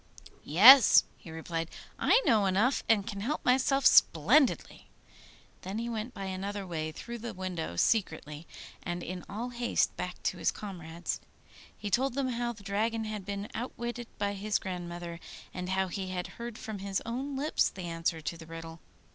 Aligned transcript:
'Yes,' 0.43 1.03
he 1.15 1.29
replied, 1.29 1.69
'I 1.99 2.23
know 2.25 2.47
enough, 2.47 2.83
and 2.89 3.05
can 3.05 3.21
help 3.21 3.45
myself 3.45 3.85
splendidly.' 3.85 4.89
Then 5.61 5.77
he 5.77 5.89
went 5.89 6.11
by 6.15 6.25
another 6.25 6.65
way 6.65 6.91
through 6.91 7.19
the 7.19 7.35
window 7.35 7.75
secretly, 7.75 8.47
and 8.81 9.03
in 9.03 9.23
all 9.29 9.49
haste 9.49 9.95
back 9.97 10.23
to 10.23 10.39
his 10.39 10.49
comrades. 10.49 11.19
He 11.77 11.91
told 11.91 12.15
them 12.15 12.29
how 12.29 12.51
the 12.51 12.63
Dragon 12.63 13.03
had 13.03 13.25
been 13.27 13.47
outwitted 13.53 14.07
by 14.17 14.33
his 14.33 14.57
grandmother, 14.57 15.19
and 15.53 15.69
how 15.69 15.87
he 15.87 16.07
had 16.07 16.25
heard 16.41 16.57
from 16.57 16.79
his 16.79 16.99
own 17.05 17.35
lips 17.35 17.69
the 17.69 17.83
answer 17.83 18.21
to 18.21 18.37
the 18.37 18.47
riddle. 18.47 18.79